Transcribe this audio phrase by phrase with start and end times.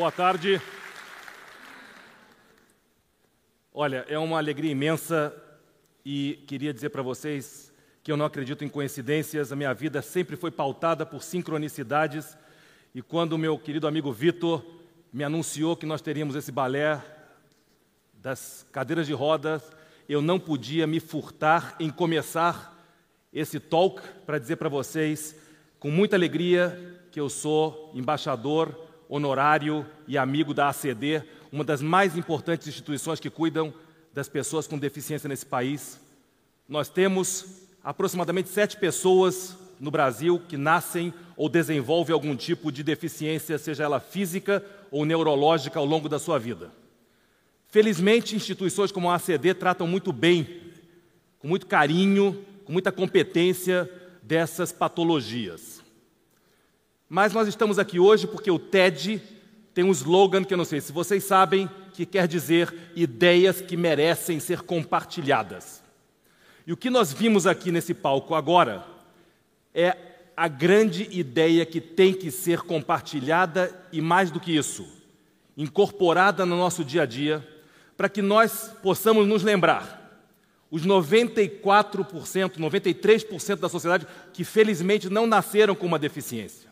[0.00, 0.58] Boa tarde.
[3.70, 5.30] Olha, é uma alegria imensa
[6.02, 7.70] e queria dizer para vocês
[8.02, 12.34] que eu não acredito em coincidências, a minha vida sempre foi pautada por sincronicidades
[12.94, 14.64] e quando meu querido amigo Vitor
[15.12, 16.98] me anunciou que nós teríamos esse balé
[18.14, 19.70] das cadeiras de rodas,
[20.08, 22.74] eu não podia me furtar em começar
[23.34, 25.36] esse talk para dizer para vocês,
[25.78, 32.16] com muita alegria, que eu sou embaixador honorário e amigo da ACD, uma das mais
[32.16, 33.74] importantes instituições que cuidam
[34.14, 36.00] das pessoas com deficiência nesse país.
[36.68, 43.58] Nós temos aproximadamente sete pessoas no Brasil que nascem ou desenvolvem algum tipo de deficiência,
[43.58, 46.70] seja ela física ou neurológica, ao longo da sua vida.
[47.68, 50.46] Felizmente, instituições como a ACD tratam muito bem,
[51.38, 53.90] com muito carinho, com muita competência
[54.22, 55.79] dessas patologias.
[57.12, 59.20] Mas nós estamos aqui hoje porque o TED
[59.74, 63.76] tem um slogan que eu não sei se vocês sabem, que quer dizer ideias que
[63.76, 65.82] merecem ser compartilhadas.
[66.64, 68.86] E o que nós vimos aqui nesse palco agora
[69.74, 69.96] é
[70.36, 74.86] a grande ideia que tem que ser compartilhada e, mais do que isso,
[75.56, 77.44] incorporada no nosso dia a dia,
[77.96, 79.98] para que nós possamos nos lembrar
[80.70, 86.69] os 94%, 93% da sociedade que felizmente não nasceram com uma deficiência,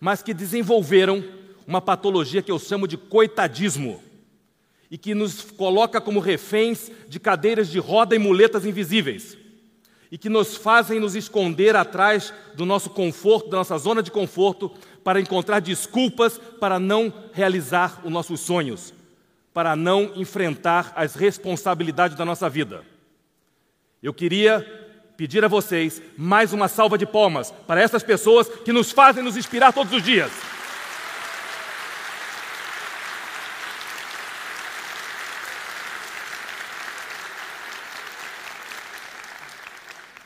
[0.00, 1.24] mas que desenvolveram
[1.66, 4.02] uma patologia que eu chamo de coitadismo
[4.90, 9.36] e que nos coloca como reféns de cadeiras de roda e muletas invisíveis
[10.10, 14.72] e que nos fazem nos esconder atrás do nosso conforto, da nossa zona de conforto,
[15.04, 18.94] para encontrar desculpas para não realizar os nossos sonhos,
[19.52, 22.82] para não enfrentar as responsabilidades da nossa vida.
[24.02, 24.87] Eu queria
[25.18, 29.36] pedir a vocês mais uma salva de palmas para essas pessoas que nos fazem nos
[29.36, 30.30] inspirar todos os dias.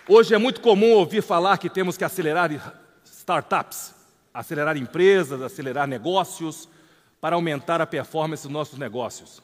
[0.07, 2.51] Hoje é muito comum ouvir falar que temos que acelerar
[3.03, 3.95] startups,
[4.35, 6.69] acelerar empresas, acelerar negócios
[7.19, 9.43] para aumentar a performance dos nossos negócios.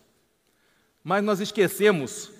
[1.02, 2.37] Mas nós esquecemos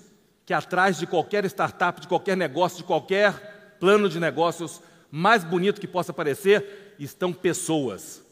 [0.48, 5.78] que atrás de qualquer startup, de qualquer negócio, de qualquer plano de negócios mais bonito
[5.78, 8.24] que possa parecer, estão pessoas.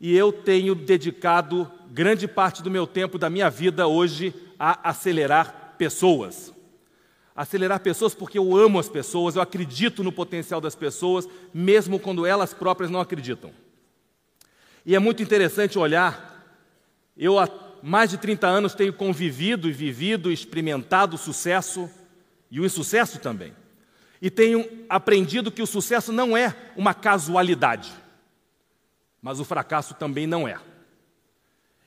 [0.00, 5.74] E eu tenho dedicado grande parte do meu tempo, da minha vida hoje, a acelerar
[5.76, 6.54] pessoas
[7.34, 12.24] acelerar pessoas porque eu amo as pessoas, eu acredito no potencial das pessoas, mesmo quando
[12.24, 13.50] elas próprias não acreditam.
[14.86, 16.64] E é muito interessante olhar,
[17.14, 17.38] eu
[17.86, 21.88] mais de 30 anos tenho convivido e vivido, experimentado o sucesso
[22.50, 23.54] e o insucesso também.
[24.20, 27.92] E tenho aprendido que o sucesso não é uma casualidade,
[29.22, 30.58] mas o fracasso também não é.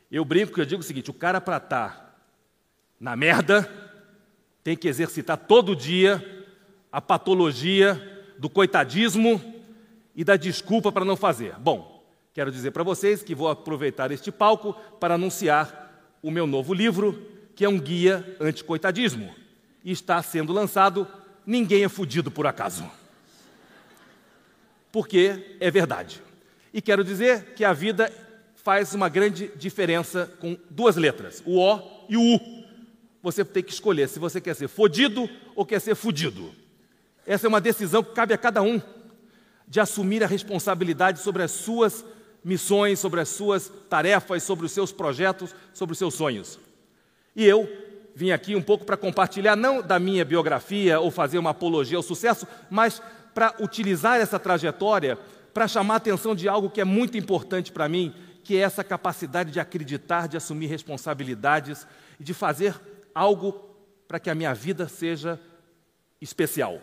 [0.10, 2.16] Eu brinco que eu digo o seguinte: o cara para estar tá
[2.98, 3.70] na merda,
[4.64, 6.46] tem que exercitar todo dia
[6.94, 9.42] a patologia do coitadismo
[10.16, 11.60] e da desculpa para não fazer.
[11.60, 15.89] Bom, quero dizer para vocês que vou aproveitar este palco para anunciar
[16.22, 17.26] o meu novo livro,
[17.56, 19.34] que é um guia anti-coitadismo.
[19.84, 21.08] E está sendo lançado
[21.50, 22.88] Ninguém é fudido por acaso.
[24.92, 26.22] Porque é verdade.
[26.72, 28.14] E quero dizer que a vida
[28.56, 32.60] faz uma grande diferença com duas letras, o O e o U
[33.24, 36.54] você tem que escolher se você quer ser fodido ou quer ser fudido.
[37.26, 38.80] Essa é uma decisão que cabe a cada um
[39.68, 42.06] de assumir a responsabilidade sobre as suas
[42.44, 46.60] missões, sobre as suas tarefas, sobre os seus projetos, sobre os seus sonhos.
[47.36, 47.70] E eu
[48.16, 52.04] vim aqui um pouco para compartilhar, não da minha biografia ou fazer uma apologia ao
[52.04, 53.02] sucesso, mas
[53.34, 55.18] para utilizar essa trajetória
[55.54, 58.14] para chamar a atenção de algo que é muito importante para mim,
[58.44, 61.88] que é essa capacidade de acreditar, de assumir responsabilidades
[62.20, 62.76] e de fazer
[63.14, 63.54] algo
[64.08, 65.40] para que a minha vida seja
[66.22, 66.80] especial.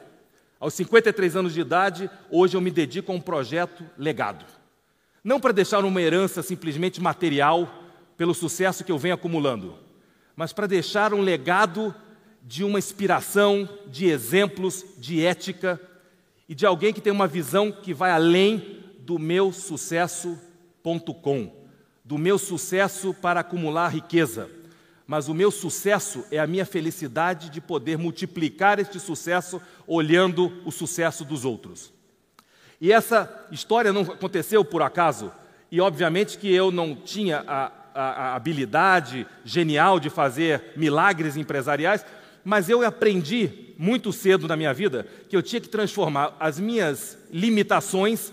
[0.58, 4.44] Aos 53 anos de idade, hoje eu me dedico a um projeto legado.
[5.26, 7.68] Não para deixar uma herança simplesmente material
[8.16, 9.74] pelo sucesso que eu venho acumulando,
[10.36, 11.92] mas para deixar um legado
[12.44, 15.80] de uma inspiração, de exemplos, de ética
[16.48, 21.52] e de alguém que tem uma visão que vai além do meu sucesso.com,
[22.04, 24.48] do meu sucesso para acumular riqueza,
[25.08, 30.70] mas o meu sucesso é a minha felicidade de poder multiplicar este sucesso olhando o
[30.70, 31.95] sucesso dos outros.
[32.80, 35.32] E essa história não aconteceu por acaso,
[35.70, 42.04] e obviamente que eu não tinha a, a, a habilidade genial de fazer milagres empresariais,
[42.44, 47.18] mas eu aprendi muito cedo na minha vida que eu tinha que transformar as minhas
[47.30, 48.32] limitações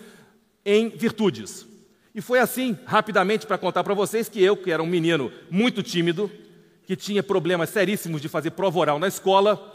[0.65, 1.65] em virtudes.
[2.13, 5.81] E foi assim, rapidamente, para contar para vocês, que eu, que era um menino muito
[5.81, 6.29] tímido,
[6.85, 9.73] que tinha problemas seríssimos de fazer prova oral na escola,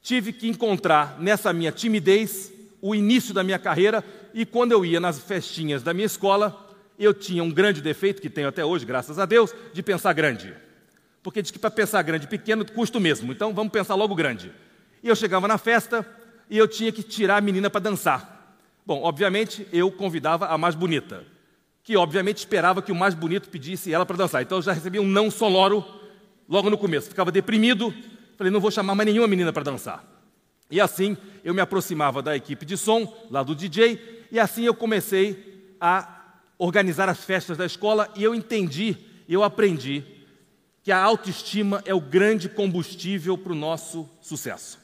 [0.00, 2.50] tive que encontrar nessa minha timidez
[2.82, 6.68] o início da minha carreira e quando eu ia nas festinhas da minha escola,
[6.98, 10.54] eu tinha um grande defeito, que tenho até hoje, graças a Deus, de pensar grande.
[11.22, 14.14] Porque diz que para pensar grande e pequeno custa o mesmo, então vamos pensar logo
[14.14, 14.52] grande.
[15.02, 16.06] E eu chegava na festa
[16.48, 18.58] e eu tinha que tirar a menina para dançar.
[18.84, 21.24] Bom, obviamente eu convidava a mais bonita,
[21.82, 24.42] que obviamente esperava que o mais bonito pedisse ela para dançar.
[24.42, 25.84] Então eu já recebia um não sonoro
[26.48, 27.08] logo no começo.
[27.08, 27.94] Ficava deprimido,
[28.36, 30.04] falei, não vou chamar mais nenhuma menina para dançar.
[30.70, 34.74] E assim eu me aproximava da equipe de som, lá do DJ, e assim eu
[34.74, 38.96] comecei a organizar as festas da escola e eu entendi,
[39.28, 40.04] eu aprendi
[40.82, 44.78] que a autoestima é o grande combustível para o nosso sucesso.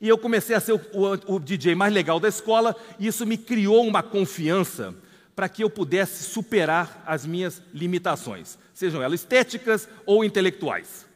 [0.00, 3.24] E eu comecei a ser o, o, o, DJ mais legal da escola, e isso
[3.24, 4.94] me criou uma confiança
[5.34, 11.06] para que eu pudesse superar as minhas limitações, sejam elas estéticas ou intelectuais.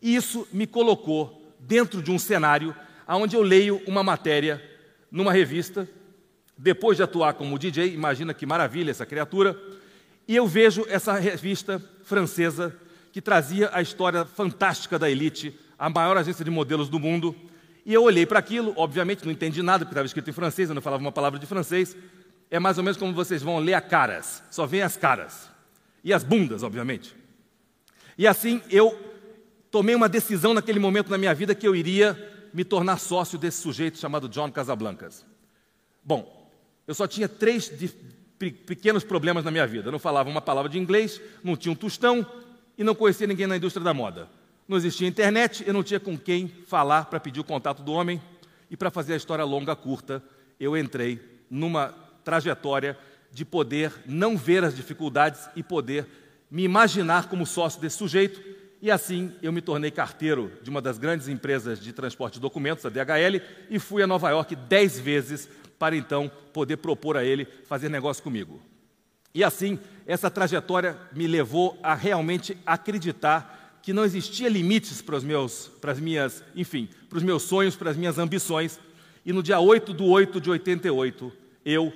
[0.00, 2.74] E isso me colocou dentro de um cenário
[3.16, 4.62] onde eu leio uma matéria
[5.10, 5.88] numa revista,
[6.56, 9.58] depois de atuar como DJ, imagina que maravilha essa criatura,
[10.28, 12.76] e eu vejo essa revista francesa
[13.12, 17.34] que trazia a história fantástica da Elite, a maior agência de modelos do mundo,
[17.84, 20.74] e eu olhei para aquilo, obviamente não entendi nada, porque estava escrito em francês, eu
[20.74, 21.96] não falava uma palavra de francês.
[22.50, 25.50] É mais ou menos como vocês vão ler a caras, só vem as caras.
[26.02, 27.14] E as bundas, obviamente.
[28.16, 28.96] E assim eu
[29.70, 32.16] tomei uma decisão naquele momento na minha vida que eu iria
[32.52, 35.24] me tornar sócio desse sujeito chamado John Casablancas.
[36.02, 36.50] Bom,
[36.86, 37.72] eu só tinha três
[38.66, 39.88] pequenos problemas na minha vida.
[39.88, 42.26] Eu não falava uma palavra de inglês, não tinha um tostão
[42.76, 44.28] e não conhecia ninguém na indústria da moda
[44.70, 48.22] não existia internet, eu não tinha com quem falar para pedir o contato do homem.
[48.70, 50.22] E para fazer a história longa, curta,
[50.60, 51.20] eu entrei
[51.50, 51.92] numa
[52.22, 52.96] trajetória
[53.32, 56.06] de poder não ver as dificuldades e poder
[56.48, 58.40] me imaginar como sócio desse sujeito.
[58.82, 62.86] E assim eu me tornei carteiro de uma das grandes empresas de transporte de documentos,
[62.86, 65.48] a DHL, e fui a Nova York dez vezes
[65.78, 68.60] para então poder propor a ele fazer negócio comigo.
[69.34, 75.24] E assim, essa trajetória me levou a realmente acreditar que não existia limites para os
[75.24, 78.78] meus, para as minhas, enfim, para os meus sonhos, para as minhas ambições.
[79.24, 81.32] E no dia 8 de 8 de 88,
[81.64, 81.92] eu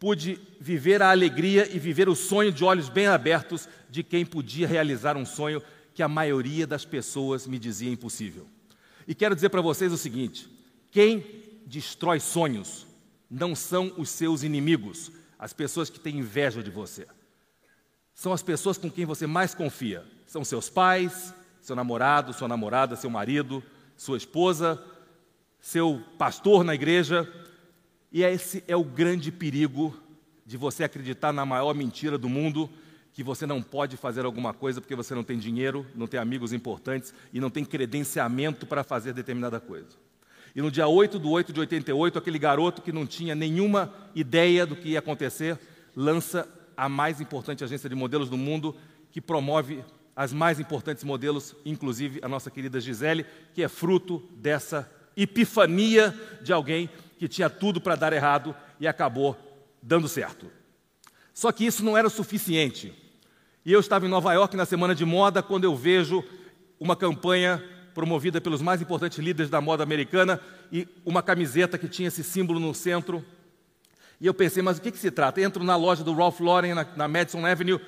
[0.00, 4.66] pude viver a alegria e viver o sonho de olhos bem abertos de quem podia
[4.66, 5.62] realizar um sonho
[5.94, 8.46] que a maioria das pessoas me dizia impossível.
[9.06, 10.48] E quero dizer para vocês o seguinte:
[10.90, 11.24] quem
[11.66, 12.86] destrói sonhos
[13.30, 17.06] não são os seus inimigos, as pessoas que têm inveja de você.
[18.14, 20.04] São as pessoas com quem você mais confia.
[20.26, 23.62] São seus pais, seu namorado, sua namorada, seu marido,
[23.96, 24.82] sua esposa,
[25.60, 27.30] seu pastor na igreja.
[28.12, 29.96] E esse é o grande perigo
[30.44, 32.68] de você acreditar na maior mentira do mundo,
[33.12, 36.52] que você não pode fazer alguma coisa porque você não tem dinheiro, não tem amigos
[36.52, 39.88] importantes e não tem credenciamento para fazer determinada coisa.
[40.54, 44.66] E no dia 8 de 8 de 88, aquele garoto que não tinha nenhuma ideia
[44.66, 45.58] do que ia acontecer,
[45.94, 48.74] lança a mais importante agência de modelos do mundo,
[49.10, 49.84] que promove
[50.14, 56.52] as mais importantes modelos, inclusive a nossa querida Gisele, que é fruto dessa epifania de
[56.52, 59.36] alguém que tinha tudo para dar errado e acabou
[59.82, 60.50] dando certo.
[61.32, 63.01] Só que isso não era o suficiente.
[63.64, 66.24] E eu estava em Nova York na semana de moda quando eu vejo
[66.80, 67.62] uma campanha
[67.94, 70.40] promovida pelos mais importantes líderes da moda americana
[70.72, 73.24] e uma camiseta que tinha esse símbolo no centro.
[74.20, 75.40] E eu pensei, mas o que, que se trata?
[75.40, 77.80] Entro na loja do Ralph Lauren, na, na Madison Avenue,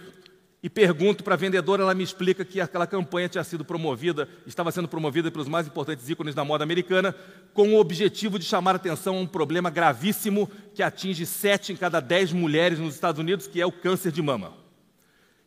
[0.63, 4.73] e pergunto para a vendedora, ela me explica que aquela campanha tinha sido promovida, estava
[4.73, 7.15] sendo promovida pelos mais importantes ícones da moda americana,
[7.53, 12.01] com o objetivo de chamar atenção a um problema gravíssimo que atinge sete em cada
[12.01, 14.64] dez mulheres nos Estados Unidos, que é o câncer de mama.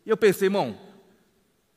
[0.08, 0.78] E eu pensei, irmão,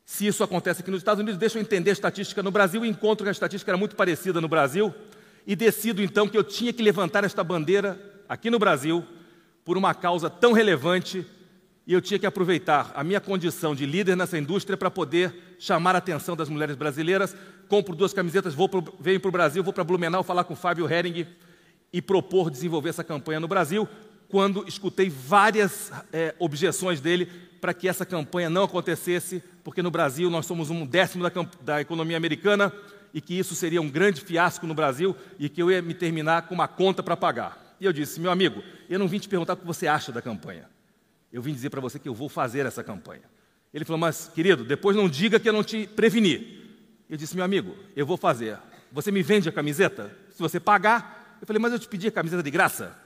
[0.05, 3.25] se isso acontece aqui nos Estados Unidos, deixa eu entender a estatística no Brasil, encontro
[3.25, 4.95] que a estatística era muito parecida no Brasil,
[5.45, 9.05] e decido então que eu tinha que levantar esta bandeira aqui no Brasil
[9.65, 11.27] por uma causa tão relevante
[11.85, 15.97] e eu tinha que aproveitar a minha condição de líder nessa indústria para poder chamar
[15.97, 17.35] a atenção das mulheres brasileiras.
[17.69, 20.57] Compro duas camisetas, vou pro, venho para o Brasil, vou para Blumenau falar com o
[20.57, 21.27] Fábio Hering
[21.93, 23.89] e propor desenvolver essa campanha no Brasil,
[24.29, 30.31] quando escutei várias é, objeções dele para que essa campanha não acontecesse, porque no Brasil
[30.31, 32.73] nós somos um décimo da, da economia americana
[33.13, 36.43] e que isso seria um grande fiasco no Brasil e que eu ia me terminar
[36.43, 37.77] com uma conta para pagar.
[37.81, 40.23] E eu disse, meu amigo, eu não vim te perguntar o que você acha da
[40.23, 40.69] campanha.
[41.33, 43.23] Eu vim dizer para você que eu vou fazer essa campanha.
[43.73, 46.61] Ele falou, mas querido, depois não diga que eu não te preveni.
[47.09, 48.59] Eu disse, meu amigo, eu vou fazer.
[48.93, 50.11] Você me vende a camiseta?
[50.31, 51.39] Se você pagar.
[51.41, 52.97] Eu falei, mas eu te pedi a camiseta de graça.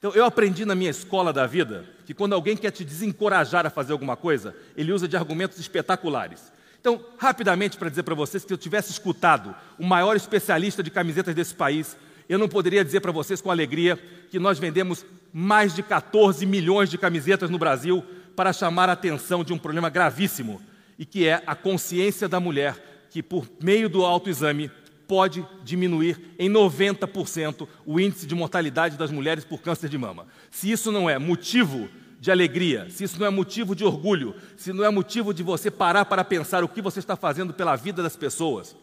[0.00, 3.70] Então, eu aprendi na minha escola da vida que quando alguém quer te desencorajar a
[3.70, 6.50] fazer alguma coisa, ele usa de argumentos espetaculares.
[6.80, 10.90] Então, rapidamente, para dizer para vocês que se eu tivesse escutado o maior especialista de
[10.90, 11.98] camisetas desse país,
[12.30, 13.98] eu não poderia dizer para vocês com alegria
[14.30, 15.04] que nós vendemos
[15.34, 18.02] mais de 14 milhões de camisetas no Brasil
[18.34, 20.62] para chamar a atenção de um problema gravíssimo
[20.98, 24.70] e que é a consciência da mulher, que por meio do autoexame
[25.10, 30.28] pode diminuir em 90% o índice de mortalidade das mulheres por câncer de mama.
[30.52, 31.88] Se isso não é motivo
[32.20, 35.68] de alegria, se isso não é motivo de orgulho, se não é motivo de você
[35.68, 38.76] parar para pensar o que você está fazendo pela vida das pessoas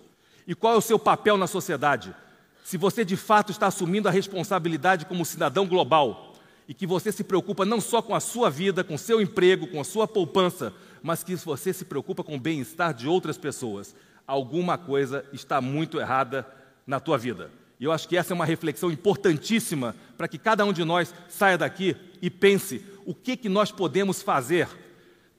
[0.46, 2.14] e qual é o seu papel na sociedade,
[2.62, 6.34] se você de fato está assumindo a responsabilidade como cidadão global
[6.68, 9.66] e que você se preocupa não só com a sua vida, com o seu emprego,
[9.68, 13.96] com a sua poupança, mas que você se preocupa com o bem-estar de outras pessoas,
[14.28, 16.46] alguma coisa está muito errada
[16.86, 17.50] na tua vida.
[17.80, 21.14] E eu acho que essa é uma reflexão importantíssima para que cada um de nós
[21.30, 24.68] saia daqui e pense o que, que nós podemos fazer.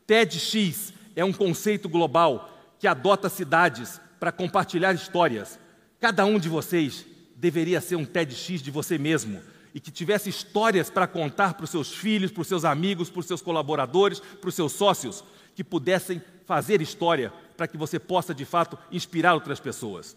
[0.07, 5.59] TEDx é um conceito global que adota cidades para compartilhar histórias.
[6.01, 7.05] Cada um de vocês
[7.37, 9.41] deveria ser um TEDx de você mesmo
[9.75, 13.21] e que tivesse histórias para contar para os seus filhos, para os seus amigos, para
[13.21, 15.23] os seus colaboradores, para os seus sócios,
[15.55, 20.17] que pudessem fazer história para que você possa de fato inspirar outras pessoas.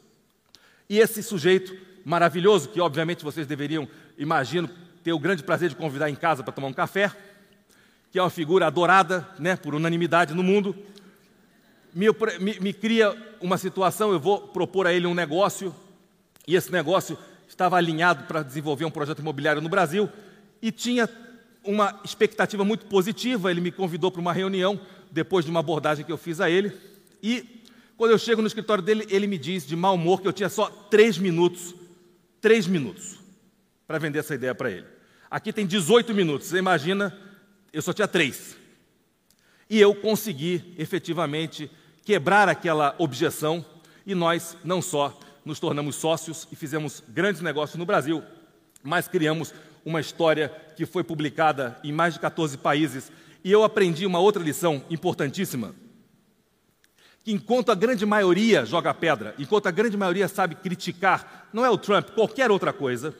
[0.89, 3.85] E esse sujeito maravilhoso, que obviamente vocês deveriam,
[4.17, 4.69] imagino,
[5.03, 7.11] ter o grande prazer de convidar em casa para tomar um café,
[8.13, 10.73] que é uma figura adorada né, por unanimidade no mundo,
[11.93, 12.07] me,
[12.39, 15.75] me, me cria uma situação, eu vou propor a ele um negócio,
[16.47, 20.09] e esse negócio estava alinhado para desenvolver um projeto imobiliário no Brasil,
[20.61, 21.09] e tinha
[21.61, 24.79] uma expectativa muito positiva, ele me convidou para uma reunião,
[25.11, 26.71] depois de uma abordagem que eu fiz a ele,
[27.21, 27.61] e
[27.97, 30.49] quando eu chego no escritório dele, ele me diz, de mau humor, que eu tinha
[30.49, 31.75] só três minutos,
[32.39, 33.19] três minutos,
[33.85, 34.87] para vender essa ideia para ele.
[35.29, 37.15] Aqui tem 18 minutos, você imagina,
[37.71, 38.57] eu só tinha três.
[39.69, 41.69] E eu consegui, efetivamente,
[42.03, 43.65] quebrar aquela objeção,
[44.05, 48.23] e nós não só nos tornamos sócios e fizemos grandes negócios no Brasil,
[48.83, 49.53] mas criamos
[49.85, 53.11] uma história que foi publicada em mais de 14 países.
[53.43, 55.73] E eu aprendi uma outra lição importantíssima
[57.23, 61.69] que enquanto a grande maioria joga pedra, enquanto a grande maioria sabe criticar, não é
[61.69, 63.15] o Trump, qualquer outra coisa,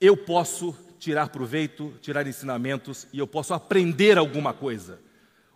[0.00, 5.00] eu posso tirar proveito, tirar ensinamentos e eu posso aprender alguma coisa.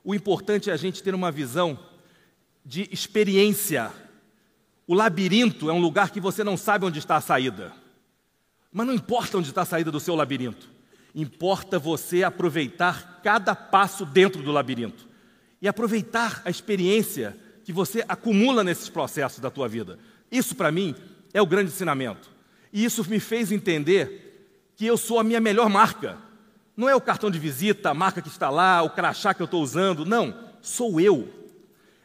[0.04, 1.78] O importante é a gente ter uma visão
[2.64, 3.90] de experiência.
[4.86, 7.72] O labirinto é um lugar que você não sabe onde está a saída.
[8.72, 10.68] Mas não importa onde está a saída do seu labirinto.
[11.14, 15.08] Importa você aproveitar cada passo dentro do labirinto
[15.60, 19.98] e aproveitar a experiência que você acumula nesses processos da tua vida.
[20.30, 20.94] Isso para mim
[21.32, 22.30] é o grande ensinamento.
[22.72, 26.18] E isso me fez entender que eu sou a minha melhor marca.
[26.76, 29.46] Não é o cartão de visita, a marca que está lá, o crachá que eu
[29.46, 30.06] estou usando.
[30.06, 31.28] Não, sou eu.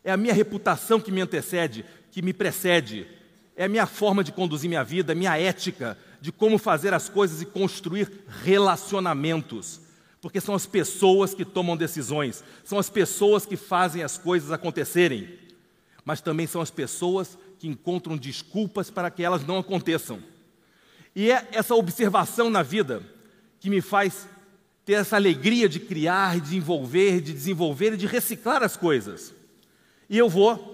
[0.03, 3.07] É a minha reputação que me antecede, que me precede.
[3.55, 7.41] É a minha forma de conduzir minha vida, minha ética de como fazer as coisas
[7.43, 8.09] e construir
[8.43, 9.81] relacionamentos.
[10.21, 15.43] Porque são as pessoas que tomam decisões, são as pessoas que fazem as coisas acontecerem
[16.05, 20.21] mas também são as pessoas que encontram desculpas para que elas não aconteçam.
[21.15, 23.01] E é essa observação na vida
[23.59, 24.27] que me faz
[24.85, 29.33] ter essa alegria de criar, de desenvolver, de desenvolver e de reciclar as coisas.
[30.09, 30.71] E eu vou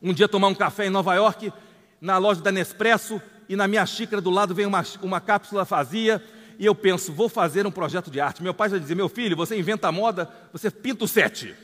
[0.00, 1.52] um dia tomar um café em Nova York,
[2.00, 6.22] na loja da Nespresso, e na minha xícara do lado vem uma, uma cápsula vazia,
[6.58, 8.42] e eu penso, vou fazer um projeto de arte.
[8.42, 11.54] Meu pai já dizia, meu filho, você inventa moda, você pinta o sete.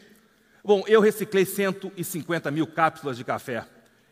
[0.63, 3.67] Bom, eu reciclei 150 mil cápsulas de café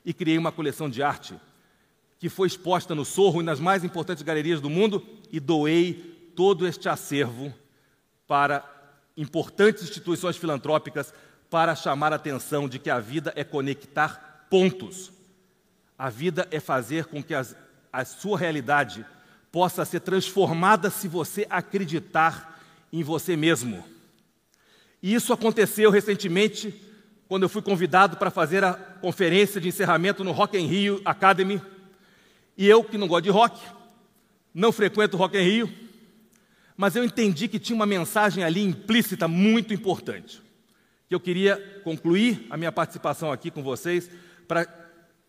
[0.05, 1.35] e criei uma coleção de arte
[2.19, 6.67] que foi exposta no Sorro e nas mais importantes galerias do mundo e doei todo
[6.67, 7.53] este acervo
[8.27, 8.63] para
[9.17, 11.15] importantes instituições filantrópicas
[11.49, 15.11] para chamar a atenção de que a vida é conectar pontos.
[16.01, 17.55] A vida é fazer com que as,
[17.93, 19.05] a sua realidade
[19.53, 22.59] possa ser transformada se você acreditar
[22.91, 23.85] em você mesmo.
[25.03, 26.75] E isso aconteceu recentemente,
[27.29, 31.61] quando eu fui convidado para fazer a conferência de encerramento no Rock in Rio Academy.
[32.57, 33.61] E eu, que não gosto de rock,
[34.55, 35.75] não frequento Rock in Rio,
[36.79, 40.41] mas eu entendi que tinha uma mensagem ali implícita muito importante.
[41.11, 44.11] Que eu queria concluir a minha participação aqui com vocês
[44.49, 44.81] para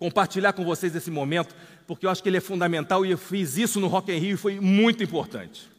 [0.01, 1.55] compartilhar com vocês esse momento,
[1.85, 4.33] porque eu acho que ele é fundamental e eu fiz isso no Rock in Rio
[4.33, 5.69] e foi muito importante.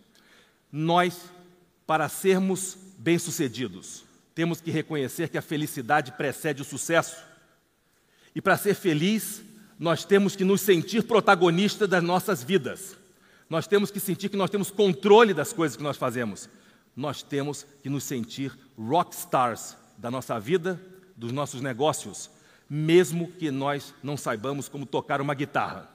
[0.71, 1.23] Nós,
[1.85, 7.17] para sermos bem-sucedidos, temos que reconhecer que a felicidade precede o sucesso.
[8.33, 9.43] E para ser feliz,
[9.77, 12.97] nós temos que nos sentir protagonistas das nossas vidas.
[13.51, 16.49] Nós temos que sentir que nós temos controle das coisas que nós fazemos.
[16.95, 20.81] Nós temos que nos sentir rock stars da nossa vida,
[21.17, 22.31] dos nossos negócios,
[22.75, 25.91] mesmo que nós não saibamos como tocar uma guitarra.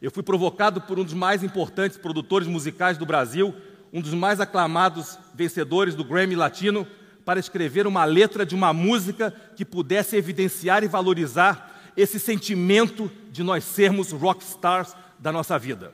[0.00, 3.54] Eu fui provocado por um dos mais importantes produtores musicais do Brasil,
[3.92, 6.86] um dos mais aclamados vencedores do Grammy Latino,
[7.22, 13.42] para escrever uma letra de uma música que pudesse evidenciar e valorizar esse sentimento de
[13.42, 15.92] nós sermos rock stars da nossa vida.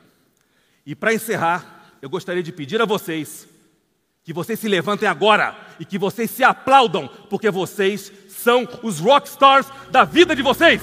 [0.86, 3.48] E para encerrar, eu gostaria de pedir a vocês
[4.26, 8.12] que vocês se levantem agora e que vocês se aplaudam, porque vocês
[8.46, 10.80] são os rock stars da vida de vocês.